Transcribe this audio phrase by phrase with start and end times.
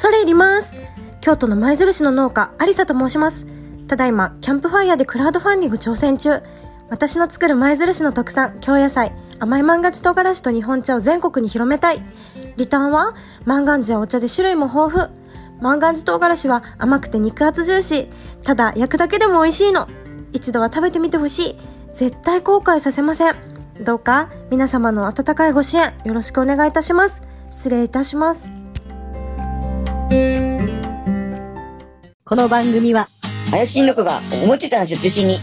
[0.00, 0.80] 恐れ入ります。
[1.20, 3.46] 京都の舞鶴市の農家有沙と申します。
[3.86, 6.40] ただいまキャンプファイヤーでクラウドファンディング挑戦中。
[6.88, 12.02] 私の作る舞鶴市の特産京野菜甘い万願寺唐辛子と日本茶を全国に広めたい。
[12.56, 13.14] リターンは
[13.44, 15.14] 万願寺やお茶で種類も豊富。
[15.60, 18.08] 万願寺唐辛子は甘くて肉厚ジューシー
[18.42, 19.86] ただ焼くだけでも美味しいの。
[20.32, 21.58] 一度は食べてみてほしい。
[21.92, 23.34] 絶対後悔させません。
[23.84, 27.20] どうか皆様の温かいご支援よろしくお願いいたします。
[27.50, 28.59] 失礼いたします。
[32.24, 33.06] この番組は、
[33.50, 35.36] 林真の子が思いついた話を中心に、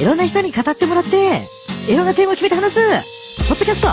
[0.00, 1.40] いろんな人に語ってもらって、
[1.88, 3.88] いろんなテーマを決めて話す、ポッドキャスト、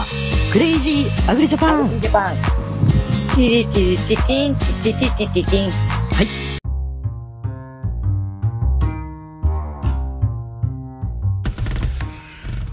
[0.53, 1.87] クレイジーアグリジャパン。
[1.87, 2.35] ジャパン。
[2.35, 5.90] ティリティリティティン、ティティティティティティン。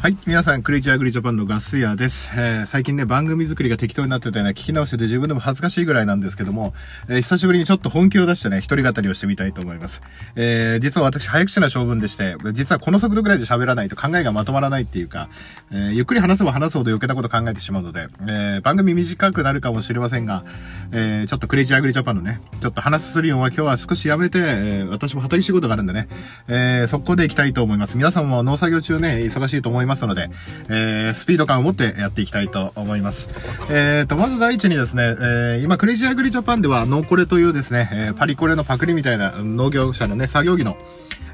[0.08, 0.16] はい。
[0.26, 2.32] 皆さん、クレイジーアグリジャパンのガス屋です。
[2.34, 6.72] えー最近ね、番組作りが適当になっててね、聞き直してて自分でも恥ずかしいぐらいなんですけども、
[7.08, 10.00] えー久しぶりにちょっと本気を出してね、一人語りをしてみたいと思います。
[10.34, 15.28] えー実は私、早口な性分でして、実はこの速度ぐらいで喋らないと考えがまとまらないっていうか、
[15.70, 20.42] えーゆっくり話せば話すほど余計なこと考えてしまうので、えー番組短くなるかもしれませんが、
[20.90, 26.08] えーちょっとクレイジーアグリジャパンのね、ちょっと話するようは今日は少しやめて、えー私も畑仕事があるんでね、
[26.48, 27.98] えー速攻で行きたいと思います。
[27.98, 30.30] 皆さんも農作業中ね、忙しいと思いますので、
[30.68, 33.28] えースピード感を持ってやっていきたいと思います。
[33.70, 40.76] えーと、まず第一にですね、えー今、クレイジーアグリジャパンでは、ノーコレというですね、えーパリコレのパクリみたいな農業者のね、作業着の、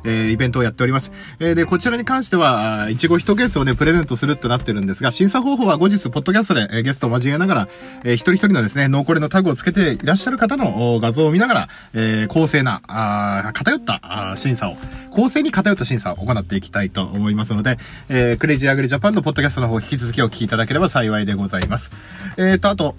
[0.05, 1.13] えーイベントをやっております。
[1.41, 7.69] えーで、こちらに関しては、いちご1ケースをね、プレゼントするってなってるんですが、審査方法は後日、ポッドキャストで、えーゲストを交えながら、
[8.05, 14.77] えー一人一人のですね、ノーコレのタグをつけていらっしゃる方の画像を見ながら、えー公正な、あ偏ったあ審査を、
[15.11, 21.93] 公正に偏った審査を行っていきたいと思いますので、えークレイジーアグリジャパンのポッドキャストの方、引き続きお聞きいただければ幸いでございます。
[22.37, 22.97] えーと、あと、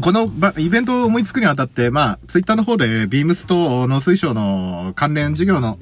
[0.00, 5.78] このばイベントを思いつくにあたって、まあ、ツイッターの方で、ビームスと農水省の関連事業の、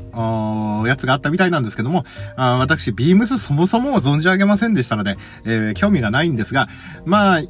[0.83, 2.05] おやつがあったみたいなんですけども、
[2.37, 6.69] あ私、ビームスそもそも存じ上げませんでしたので、えー興味がないんですが、
[7.05, 7.43] まあ、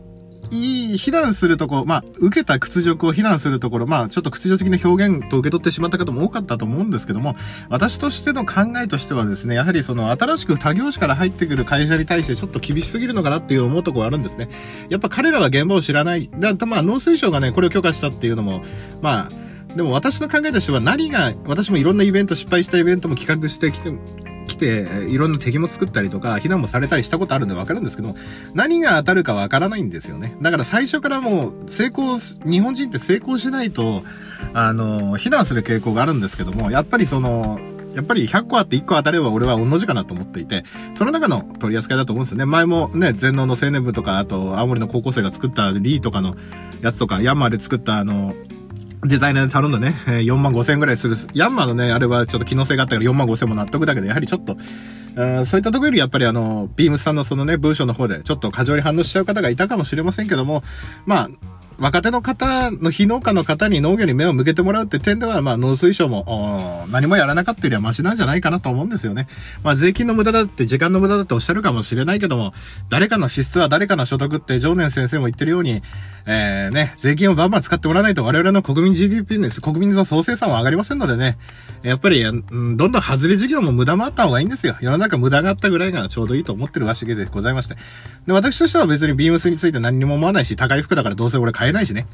[0.51, 7.37] いい、非難するところ、まあ、受けた屈辱を非難するところ、まあ、ちょっと屈辱的な表現と受け取ってしまった方も多かったと思うんですけども、
[7.69, 14.49] 私としての考えとしてはですね、やはりその、新しく他業種から入ってくる会社に対してちょっと厳しすぎるのかなっていう思うところあるんですね。
[14.89, 16.31] やっぱ彼らは現場を知らない。
[16.39, 18.63] だまあ、農水省がね、これを許可したっていうのも、
[19.03, 23.93] まあ、でも私の考えとしては何が、私もいろんなイベント、失敗したイベントも企画してきて、
[24.47, 28.15] 来て、いろんな敵も作ったりとか、非難もされたりしたことあるんでわかるんですけど、
[28.55, 30.37] 何が当たるかわからないんですよね。
[30.41, 34.03] だから最初からもう成功、日本人って成功しないと、
[34.55, 37.61] あの、非難する傾向があるんですけども、やっぱりその、
[37.95, 40.65] やっぱり100個あって1個当たれば俺は同じかなと思っていて、
[40.97, 42.45] その中の取り扱いだと思うんですよね。
[42.45, 46.37] 前もね、全農の青年部とか、あと青森の高校生が作ったリーとかの
[46.83, 48.35] やつとか、ヤンマーで作ったあの、
[49.05, 51.17] デザイナーで頼んだね、えー4万5千円ぐらいする。
[51.35, 54.57] ヤンマーのね、あれはちょっと機能性があったから4万5千も納得だけど、やはりちょっと、
[55.17, 60.63] うんそういったところよりやっぱりあの、ビームスさんのそのね、文章の方でちょっと過剰に反応しちゃう方がいたかもしれませんけども、
[61.07, 61.29] まあ、
[61.79, 69.27] 若手の方の非農家の方に農業に目を向けてもらうって点では、まあ、農水省も、何もやらなかったよりはマシなんじゃないかなと思うんですよね。
[69.63, 72.55] まあ、税金の無駄だって、時間の無駄だっておっしゃるかもしれないけども、
[72.89, 75.83] 誰かの支出は誰かの所得って、常年先生も言ってるように、
[76.27, 79.61] えー、ね、税金をバンバン使ってもらわないと我々の国民 GDP です。
[79.61, 81.39] 国民の総生産は上がりませんのでね、
[81.83, 84.77] やっぱり、うん、どんどん外れ事業も無駄もあった方がいいんですよ。
[84.81, 87.77] 世の中無駄があったぐらいがちょうどいいと思ってるわしげでございまして。
[88.27, 92.07] で、私としては別にビームスについて何にも思わないし、高い服だからどうせ俺買買えないしね。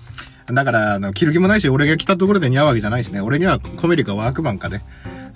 [0.50, 3.20] だから、あの、着る気もないし、俺が着たところで似合うわけじゃないしね。
[3.20, 4.82] 俺にはコメリかワークマンかね。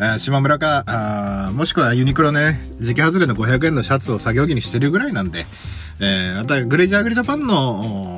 [0.00, 5.46] え島村か、あもしくはユニクロね、時期外れの500円のシャツを作業着にしてるぐらいなんで、
[6.00, 8.15] えー、また、グレージャーグリジャパンの、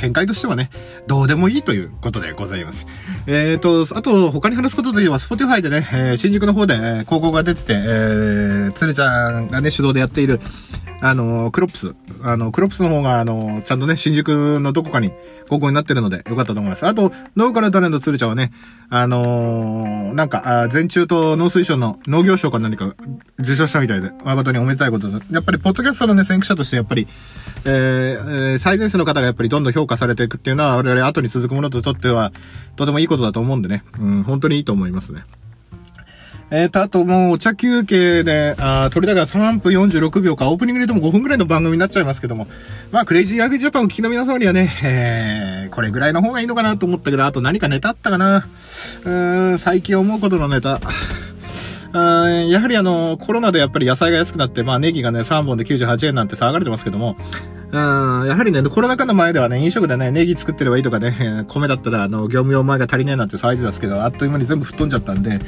[0.00, 0.70] 見解としてはね、
[1.06, 2.86] どうでもいいということでございます。
[3.26, 10.40] えっと、あと、他に話すことといえば、Spotify でね、えー新宿の方で、えー広告が出てて、えー、つるちゃんがね、主導でやっている、
[11.02, 11.94] あの、クロップス。
[12.22, 15.12] あの、クロップスの方が、あの、ちゃんとね、新宿のどこかに
[15.48, 16.86] 高校になってるので、よかったと思います。
[16.86, 18.52] あと、農家の種のつるちゃんはね、
[18.92, 22.96] あのーなんか、全中と農水省の農業省か何か
[23.38, 25.20] 受賞したみたいで、誠におめでたいことだ。
[25.30, 27.06] やっぱり、ポッドキャストのね、先駆者として、やっぱり、
[27.64, 32.32] えーえー最前線の方がやっぱりどんどん評価されていくっていうのは、我々後に続くものととっては、
[32.74, 33.84] とてもいいことだと思うんでね。
[34.00, 35.22] うん、本当にいいと思いますね。
[36.52, 42.48] えーと、あともうお茶休憩で、あー取りだから3分46秒か、オープニングででも5分ぐらいの番組になっちゃいますけども、
[42.90, 48.48] まあ、クレイジーアグジャパンを聞きの皆様にはね、えー、これぐらいの方がいいのかなと思ったけど、あと何かネタあったかな？
[49.04, 50.80] うーん、最近思うことのネタ。
[51.92, 57.16] あーやはりあの、コロナでやっぱり野菜が安くなって、まあネギがね、3本で98円なんて騒がれてますけども、
[57.70, 65.38] うん、やはりね、コロナ禍の前ではね、飲食でね、ネギ作ってればいいとかね、米だったら、あの、業務用米が足りないなんて騒いでたんですけど、あっという間に全部吹っ飛んじゃったんで、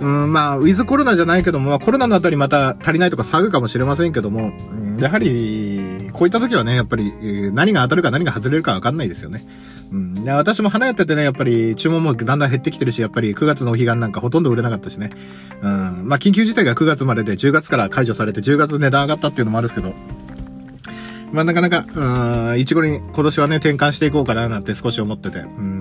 [0.00, 9.46] うん、まあ、ウィズコロナじゃないけども、まあ、コロナのあたりまた足りないとか騒ぐかもしれませんけども、うんやはり、こういった時はね、やっぱり、えー何が当たるか何が外れるかわかんないですよね。
[9.90, 10.24] うん。
[10.24, 15.10] で私も花やっててね、やっぱり注文もだんだん減ってきてるし、やっぱり9月のお彼岸なんかほとんど売れなかったしね。
[15.62, 16.08] うん。
[16.08, 19.94] まあ、緊急事態が9月までで10月から解除されて10月値段上がったっていうのもあるんですけど、
[21.32, 21.86] まあ、なかなか、
[22.52, 25.38] うん、いちごに今年はね、転換していこうかななんて少し思ってて。
[25.38, 25.79] うん。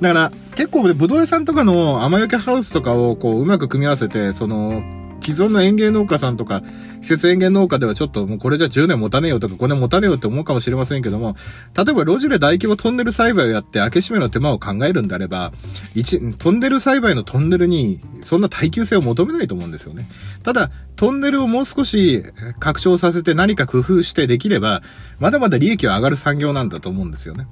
[0.00, 4.82] だから、結構ね、ぶどう屋さんとかの雨よけハウスとかをこう、うまく組み合わせて、その、
[5.22, 6.62] 既存の園芸農家さんとか、
[7.02, 11.36] 施設園芸農家ではちょっともうこれじゃ10年持たねえよとか5年持たねえよって思うかもしれませんけども、
[11.76, 15.52] 例えば路地で大規模トンネル栽培をやって開け閉めの手間を考えるんであれば、
[15.94, 20.08] 一、トンネル栽培のトンネルにそんな耐久性を求めないと思うんですよね。
[20.42, 22.24] ただ、トンネルをもう少し
[22.58, 24.82] 拡張させて何か工夫してできれば、
[25.18, 27.46] まだまだ利益は上がる産業なんだと思うんですよね。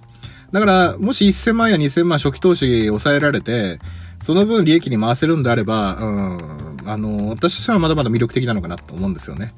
[0.52, 3.78] だから、もし1000万や2000万初期投資抑えられて、
[4.22, 9.52] その分利益に回せるんであれば、うん、あの、私としてはまだまだ魅力的なのかなと思うんですよね。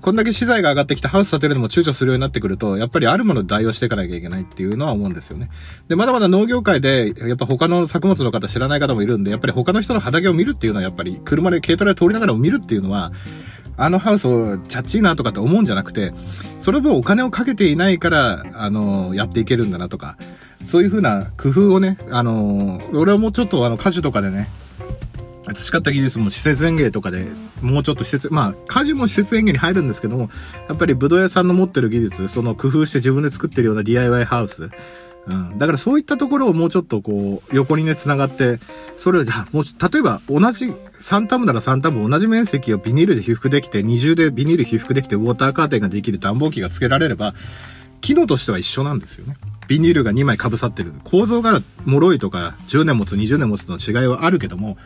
[0.00, 5.50] こんだけ資材が上がってきてハウス建てるのも躊躇するようになってくると、やっぱりあるもの代用していかなきゃいけないっていうのは思うんですよね。
[5.88, 13.12] で、まだまだ農業界で、やっぱ他の作物の方知らない方もいるんで、やっぱり他の人の畑を見るっていうのはやっぱり車で軽トラで通りながらも見るっていうのは、
[13.78, 16.12] あのハウスをチャッチーなとかって思うんじゃなくて、
[16.60, 20.16] その分お金をかけていないから、あの、やっていけるんだなとか、
[20.64, 24.48] そういうふうな工夫をね、あの、俺はもうちょっとあの、果樹とかでね、
[25.54, 27.26] 培った技術も施設園芸とかで
[27.62, 30.30] もうちょっと施設、まあ、果樹も施設園芸に入るんですけども、
[30.68, 34.70] やっぱりブドウ屋さんの持ってる技術、その工夫して自分で作ってるような DIY ハウス、
[35.26, 35.58] うん。
[35.58, 38.58] だからそういったところをもうちょっとこう、横にね、繋がって、
[38.98, 47.34] それをじゃあ、もう、例えば同じ、3タムなら3タム同じ面積をビニールで被覆できて、二重でビニール被覆できて、ウォーターカーテンができる暖房機が付けられれば、
[48.00, 49.36] 機能としては一緒なんですよね。
[49.68, 50.92] ビニールが2枚被さってる。
[51.04, 54.76] 構造が脆いとか、10年持つ、20年持つの違いはあるけども、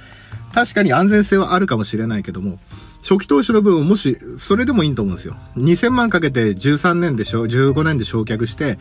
[0.53, 2.59] 確かに安全性はあるかもしれないけども、
[3.03, 5.37] 初期投資の分をもし、それでもいいと思うんですよ。
[5.57, 8.79] 2000万かけて13年でしょ、15年で焼却して、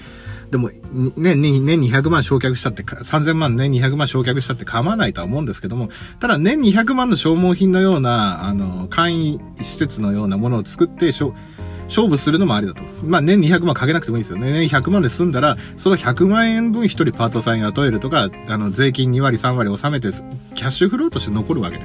[0.51, 0.71] でも、
[1.15, 5.89] 年、年200万焼却したって、3000万年200万焼却したって構わないとは思うんですけども、
[6.19, 11.11] ただ年200万の消耗品のような、あの、簡易施設のようなものを作って、
[11.89, 13.05] 勝負するのもありだと思います。
[13.05, 14.51] まあ年200万かけなくてもいいですよね。
[14.51, 20.15] 年100万で済んだら、その100万円分一人パートさん雇えるとか、あの、税金2割3割納めて、
[20.55, 21.83] キャッシュフローとして残るわけで。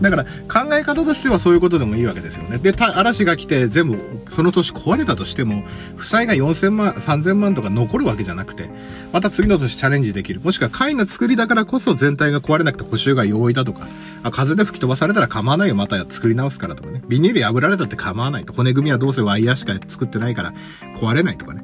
[0.00, 2.58] だから考え方としてはそういうことでもいいわけですよね。
[2.58, 3.98] で、嵐が来て全部
[4.30, 5.64] その年壊れたとしても、
[5.96, 8.68] 負債が4000万、3000万とか残るわけじゃなくて、
[9.12, 10.40] また次の年チャレンジできる。
[10.40, 13.86] もしくは簡易な作りだからこそ全体が壊れなくて補修が容易だとか、
[14.22, 17.02] あ風で吹き飛ばされたら構わないよ、また作り直すからとかね。
[17.08, 18.52] ビニール破られたって構わないと。
[18.52, 20.52] 骨組みはどうせワイヤーしか作ってないから
[20.96, 21.62] 壊れないとかね。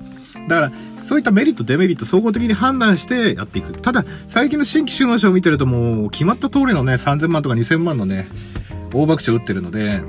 [0.48, 0.72] だから、
[1.10, 3.72] そういったメリット、デメリット、総合的に判断してやっていく。
[3.72, 8.28] ただ、最近の新規収納書を見てるともう、決まった通りのね、3000万とか2000万のね、
[8.94, 10.02] 大爆笑打ってるので、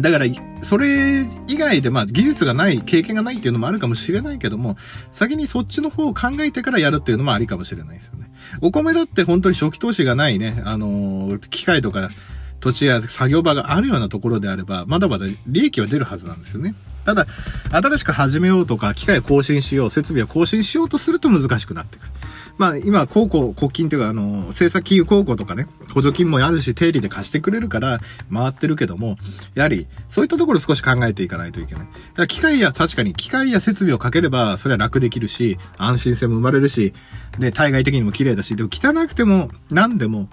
[0.00, 0.26] だから、
[0.60, 4.76] それ以外で、まあ、技術がない、経験がないっていうのもあるかもしれないけども、
[5.12, 8.28] 先にそっちの方を考えてからやるっていうのもありかもしれないですよね。
[8.60, 12.10] お米だって本当に初期投資がないね、あのー機械とか、
[12.60, 16.74] 土地や作業場があるようなところであれば、まだまだ利益は出るはずなんですよね。
[17.04, 17.26] ただ、
[17.70, 22.12] 新しく始めようとか、機械を更新しよう、設備を更新しようとすると難しくなってくる。
[22.58, 28.00] まあ、今、高校、国金というか、あの、政策金融高校とかね、補助金もあるし、定理で貸してくれるから、
[28.32, 29.16] 回ってるけども、
[29.54, 31.84] やはり、そういったところ少し考えていかないといけない。
[31.84, 36.92] だから機械や、確かに機械や設備をかければ、それは楽できるし、安心性も生まれるし、
[37.38, 40.28] で、対外的にも綺麗だし、でも汚くても、何でも、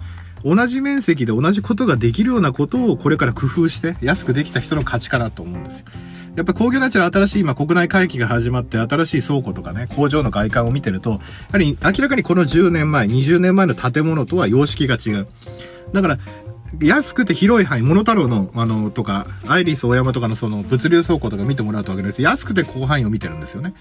[0.45, 5.85] 同じ面積で同じことができるようなことをこれから工夫して安くできた人の価値かなと思うんですよ。
[6.35, 11.17] やっぱ工業ナチュラル新しい今国内回帰が始まって新しい倉庫とかね、工場の外観を見てると、や
[11.53, 15.27] はり明らかにこの10年前、20年前の建物とは様式が違う。
[15.93, 16.19] だから、
[16.81, 23.73] 安くて広い範囲、モノタロウの、あの、とか、アイリス大山とかのその物流倉庫とか見てもらうとわけです安くて広範囲を見てるんですよね。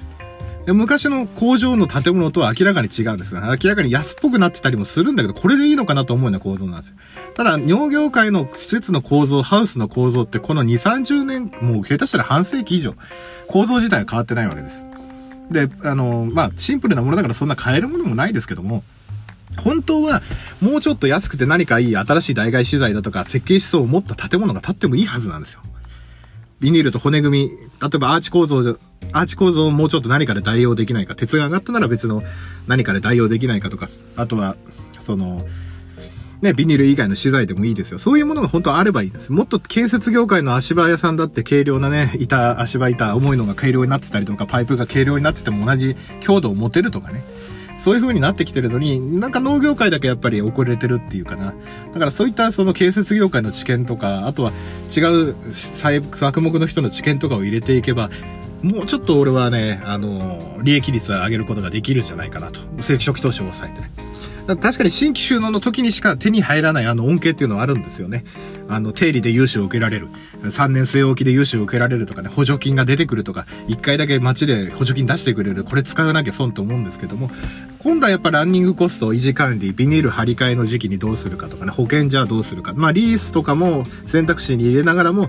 [0.72, 3.40] 昔の工場の建物とは明らかに違うんですよ。
[3.42, 6.96] 明らかに安っぽくなってたりもするんだけど、これでいいのかなと思うような構造なんですよ。
[7.34, 12.94] ただ、農業界の施設の構造、ハウスの構造って、この2、30年、もう下手したら半世紀以上、
[13.48, 14.82] 構造自体は変わってないわけです。
[15.50, 18.82] で、あの、まあ、シンプルなものだからそんな変えるものもないですけども、
[19.58, 20.22] 本当は、
[20.60, 25.60] もうちょっと安くて何かいい新しい代替資材だとか、設計思想を持った建物が建ってもいいはずなんですよ。
[26.60, 28.58] ビニールと骨組み、例えばアーチ構造、
[29.12, 32.22] アーチ構造をもうちょっと何かで代用できないか、鉄が上がったなら別の
[32.66, 34.56] 何かで代用できないかとか、あとは、
[35.00, 35.44] その、
[36.42, 37.98] ね、ビニール以外の資材でもいいですよ。
[37.98, 39.32] そういうものが本当はあればいいです。
[39.32, 47.24] もっと建設業界の足場屋さんだって軽量なね、板、足場板、重いのが軽量になってたりとか、パイプが軽量になってても同じ強度を持てるとかね。
[47.84, 51.52] そういう風になってきてるのに、なんか農業界だけやっぱり遅れてるっていうかな。
[51.92, 54.52] だからそういったその建設業界の知見とか、あとは
[54.96, 58.08] 違う作目の人の知見とかを入れていけば、
[58.62, 62.60] もうちょっと俺はね、あの、利益率を上げることができるんじゃないかなと。
[62.80, 63.90] 正規初期投資を抑えてね。
[64.46, 68.24] か確かに新規収納の時にしか手に入らないあの恩恵っていうのはあるんですよね。
[68.68, 70.08] あの、定理で融資を受けられる。
[70.42, 75.64] 3年据え置きで融資を受けられるとかね、補助金が出てくるとか、1回だけ街で補助金出してくれる。
[75.64, 77.30] これ使わなきゃ損と思うんですけども、
[77.84, 82.72] 今度はやっぱランニングコスト、維持管理、ビニール張り替えの時期にどうするかとかね、保険じゃあどうするか。
[82.74, 85.28] まあ、リースとかも選択肢に入れながらも、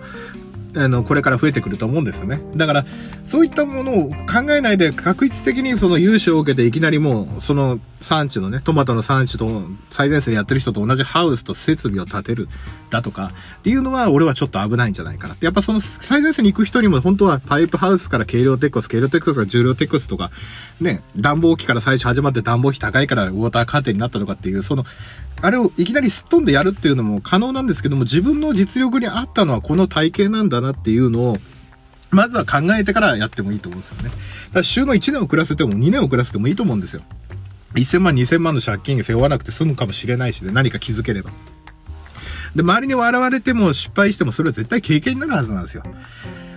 [0.73, 2.39] あの、これから増えてくると思うんですよね。
[2.55, 2.85] だから、
[3.25, 12.47] そういったものを考えないで、確率的にその融資を受けていきなりもう、その産地のね、トマトの産地と最前線でやってる人と同じハウスと設備を建てる
[12.89, 15.45] だとか、っていうのは俺はちょっと危ないんじゃないかなって。
[15.45, 20.31] やっぱその最前線に行く人にも本当はパイプハウスから軽量テックス、軽量テックスから重量テックスとか、
[20.79, 24.85] ね、暖房機から最初始まって暖房費高いからウォーターカーテンになったとかっていう、その、
[25.41, 31.37] あれをいきなりすっ飛んでやるっていうのも可能なんですけども、自分の実力に合ったのはこの体型なんだなっていうのを、
[32.11, 34.03] まずは考えてからやってもいいと思うんですよね。
[34.03, 34.19] だか
[34.59, 37.01] ら週の1年遅らせても2年遅らせてもいいと思うんですよ。
[37.75, 41.31] 1000万、2000万の借金背負わなくて済むかもしれないしね、何か気づければ。
[42.55, 45.83] で、周りに笑われても失敗してもそれは絶対経験になるはずなんですよ。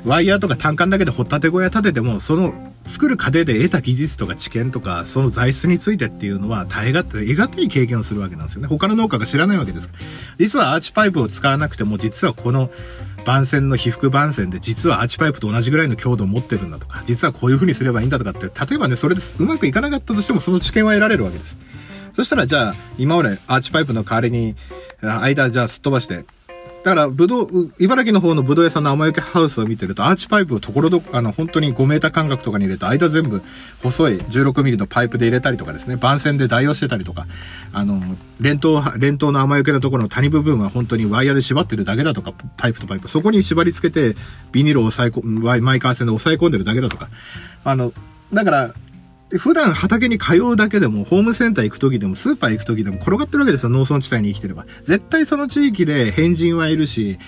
[0.05, 8.69] ワイヤーとか単管だけで掘ったて小屋建てても、その作る過程で得た技術とか知見とか、その材質についてっていうのは、耐えがって、得難い経験をするわけなんですよね。
[8.69, 9.91] 他の農家が知らないわけです
[10.39, 12.71] 実はアーチパイプを使わなくても、実はこの
[13.29, 21.59] 番線の被覆番線で、実はアーチパイプと同じぐらいの強度を持ってるんだとか、実はこういう風にすればいいんだとかって、例えばね、それですうまくいかなかったとしても、その知見は得られるわけです。
[22.17, 24.57] そしたら、じゃあ、今までアーチパイプの代わりに、
[25.03, 26.25] 間、じゃあすっ飛ばして、
[26.85, 33.43] だから、ぶどう、茨城の方のぶどう屋さんの甘雪ハウスを見てると、アーチパイプをところどあの、本当に5メーター間隔とかに入れて、間全部
[33.83, 37.27] 細い16ミリのパイプで入れたりとかですね、番線で代用してたりとか、
[37.73, 38.01] あの、
[38.41, 44.17] 連投、連投の甘雪のところの谷部分は本当にワイヤーで縛ってるだけだとか、パイプとパイプ、そこに縛り付けて、
[44.53, 47.09] ビニールを押さえ、マイカー線で押さえ込んでるだけだとか、
[47.65, 47.93] あの、
[48.33, 48.75] だから、
[49.37, 54.65] 普段畑に通うだけでも、ホームセンター行く時でも、スーパー行く時でも転がってるわけですよ、農村地帯に生きてれば。
[54.85, 57.19] 絶対その地域で変人はいるし、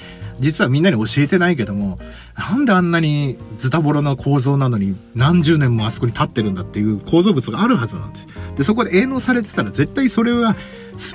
[0.40, 1.98] 実はみんなに教えてないけども、
[2.36, 8.26] なんであんなにズタボロな構造なのに何十年もあそこに立ってるんだっていう構造物があるはずなんです。
[8.56, 10.56] で、そこで営農されてたら絶対それは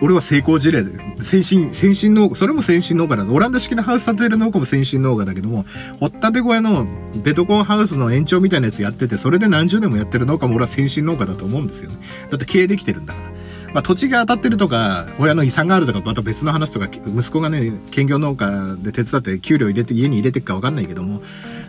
[0.02, 0.92] 俺は成功事例で、
[1.22, 3.26] 先進、先進農家、それも先進農家だ。
[3.26, 5.66] オランダ式のハウス建てる農家も先進農家だけども、
[6.00, 6.88] 掘ったて小屋の
[7.24, 11.98] ベトコンハウスの延長みたいなやつやってて、それで何十年もやってる農家も俺は先進農家だと思うんですよね。
[12.30, 13.35] だって経営できてるんだから。
[13.76, 21.22] まあ、土地が当たってるとか、親の遺産があるとか、また別の話とか、息子がね、兼業農家で手伝って給料入れて、家に入れてくか分かんないけども、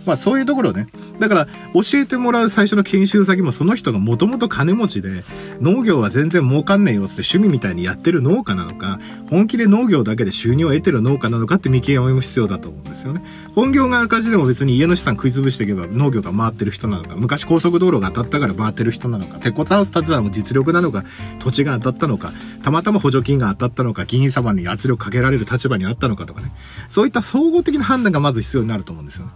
[0.07, 0.87] まあそういうところね。
[1.19, 5.25] だから教えてもらう最初の研修先もその人がもともと金持ちで
[5.61, 13.23] 農業は全然儲かんねえよって趣味みたいにやってる農家なのか、本気で農業だけで収入を得てる農家なのかって見極めも必要だと思うんですよね。
[13.55, 21.05] 本業が赤字でも別に家の資産食い潰していけば農業が回ってる人なのか、昔高速道路が当たったから回ってる人なのか、鉄骨ハウス建てたのも実力なのか、
[21.41, 22.33] 土地が当たったのか、
[22.63, 26.53] たまたま補助金が当たったのか、議員様に圧力かけられる立場にあったのかとかね。
[26.91, 29.33] そういった総合的な判断がまず必要になると思うんですよね。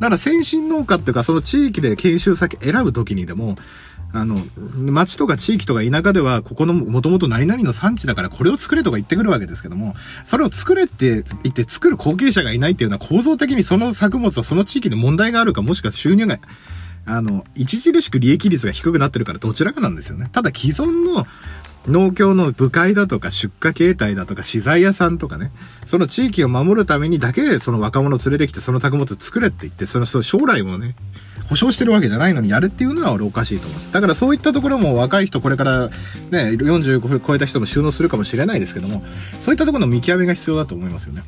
[0.00, 3.56] だから先進農家っていうか、その地域で研修先選ぶときにでも、
[4.12, 4.42] あの、
[4.76, 16.38] 町とか地域とか田舎では、ここのもともと何々の産地だからこれを作れとか言ってくるわけですけども、それを作れって言って作る後継者がいないっていうのは構造的にその作物はその地域で問題があるか、もしくは収入が、
[17.04, 20.28] あの、著しく利益率が低くなってるからどちらかなんですよね。
[20.32, 21.26] ただ既存の
[21.86, 25.50] 農協の部会だとか出荷形態だとか資材屋さんとかね、
[25.86, 30.94] その地域を守るためにだけその若者連れてきてその作物作れって言って、その将来もね、
[31.48, 33.92] 保証してるわけじゃないのにやるっていうのは俺おかしいと思います。
[33.92, 35.88] だからそういったところも若い人これから
[36.30, 39.02] ね、45超えた人も収納するかもしれないですけども、
[39.40, 41.24] そういったところの見極めが必要だと思いますよね。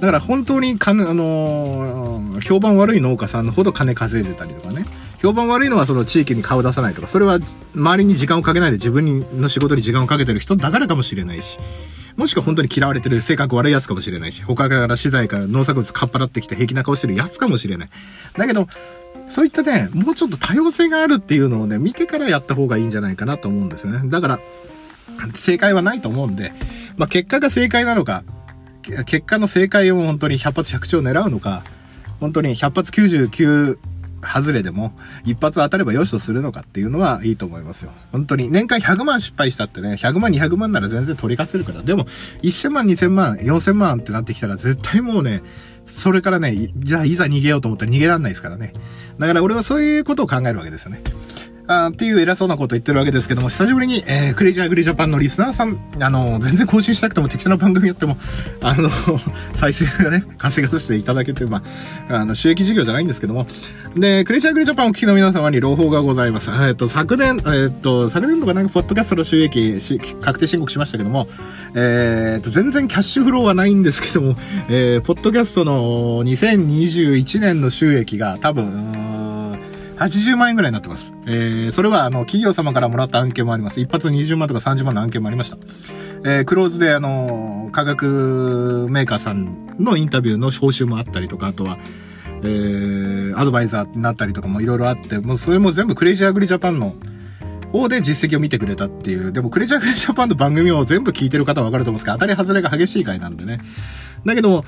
[0.00, 4.84] だから本当に金、あのー、評判悪い農家さんのほど金稼いでたりとかね。
[5.26, 7.40] 評判悪いのはその地域に顔出さないとか、それは
[7.74, 11.58] 周りに時間をかけないで自分の仕事に時間をかけてる人だからかもしれないし、
[12.16, 17.88] もしくは本当に嫌われてる性格悪いやつかもしれないし、他から資材から農作物かっぱらってきて平気な顔してるやつかもしれない。
[18.38, 18.68] だけど、
[19.28, 24.08] そういったね、もうちょっと多様性があるっていうのをね、見てからやった方がいいんじゃないかなと思うんですよね。
[24.08, 24.40] だから、
[25.34, 26.52] 正解はないと思うんで、
[26.96, 28.22] まあ結果が正解なのか、
[29.06, 31.64] 結果の正解を本当に100発100中狙うのか、
[32.20, 33.76] 本当に100発99
[34.22, 34.92] 外れでも、
[35.24, 37.92] 一発当たれば良しとするのかっていうのはいいと思いますよ。
[38.12, 38.50] 本当に。
[38.50, 41.82] 年間100万失敗したってね、100万、200万なら全然取り返せるから。
[41.82, 42.06] でも、
[42.42, 45.42] 1000万、2000万、4000万ってなってきたら絶対もうね、
[45.86, 48.72] それからね、じゃあいざ逃げようと思ったら逃げらんないですからね。
[49.18, 51.00] だから俺はそういうことを考えるわけですよね。
[51.68, 58.16] あっていう偉そうなこと言ってるわけですけども、久しぶりに、えー、クレイジーアグリジャパンのリスナーさん、あの、全然更新したくても適当な番組やっても、
[58.62, 58.88] あの、
[59.58, 61.62] 再生がね、稼がせていただけて、ま
[62.08, 63.46] あ、あの、収益事業じゃないんですけども、
[63.96, 66.50] で、クレイジーアグリジャパンをお聞きの皆様に朗報がございます。
[66.50, 71.28] えっ、と、昨年、えっ、と、昨年度かなんか、ポッドキャストの収益し、確定申告しましたけども、
[71.74, 74.36] えっ、と、全然キャッシュフローはないんですけども、
[74.68, 79.25] えー、ポッドキャストの2021年の収益が多分、
[79.98, 81.12] 80万円ぐらいになってます。
[81.26, 83.80] えー、それは、あの、企業様からもらった案件もあります。
[83.80, 85.56] 一発20万とか30万の案件もありました。
[86.24, 91.78] えー、クローズで、あの、化学メーカーさんのインタビューの報酬もあったりとか、あとは、
[92.42, 96.94] えー、アドバイザーになったりとかもいろいろあって、もうそれも全部クレイジーアグリジャパンの
[97.72, 99.32] 方で実績を見てくれたっていう。
[99.32, 103.60] でも、クレイジーアグリジャパンの番組を全部聞いてる方はわかると思うんですけど、当たり外れが激しい回なんでね。
[104.24, 104.64] だけども、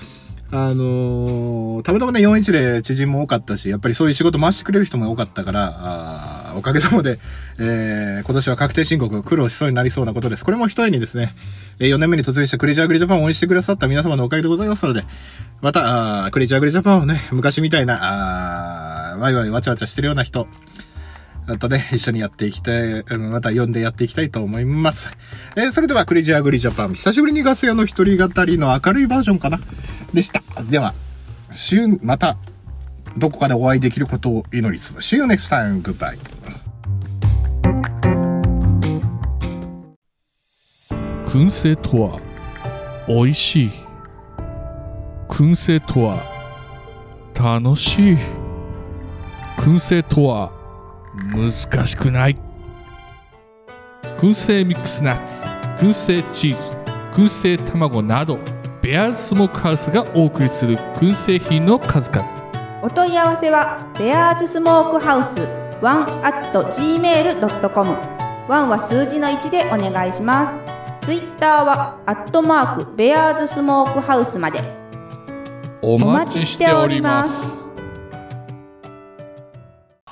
[0.50, 7.18] あのー、たまたまね、41で知人も多かったし、やっぱりそういう仕事回してくれる人も多かったから、あおかげさまで、
[7.58, 10.44] えー、今年は確定申告苦労しそうになりそうなことです。
[10.46, 11.34] これも一重にですね、
[11.80, 15.04] え4年目に突入したクレイジーアグリジャパンを応援してくださった皆様のおかげでございますので、
[15.60, 20.46] また、あクレイジーアグリジャパンをね、昔みたいな、あワイワイわちゃわちゃしてるような人、
[21.48, 25.08] またね、一緒にやっていきたい、また呼んでやっていきたいと思います。
[25.56, 29.58] えー、それでは、クレジアグリジャパン、久しぶりにガス屋の一人語りの明るいバージョンかな？
[30.12, 30.42] でした。
[30.70, 30.92] では、
[31.52, 32.36] 週、また、
[33.16, 36.18] どこかでお会いできることを祈りつつ、See you next time, goodbye.
[41.26, 42.20] 燻製とは
[43.08, 43.70] 美味しい
[45.28, 46.22] 燻製とは
[47.34, 48.16] 楽しい
[49.58, 50.52] 燻製とは
[51.14, 52.36] 難しくない。
[54.18, 55.46] 燻製ミックスナッツ
[55.84, 56.76] 燻製チーズ
[57.12, 58.38] 燻製卵など
[58.82, 62.26] ベアーズスモークハウスがお送りする燻製品の数々。
[62.82, 65.40] お問い合わせはベアーズスモークハウス
[65.80, 67.90] 1 at gmail.com
[68.48, 70.52] 1は数字の1でお願いしま
[71.00, 71.06] す。
[71.06, 74.78] ツイッターはアットマークベアーズスモークハウスまで。
[75.80, 77.67] お待ちしております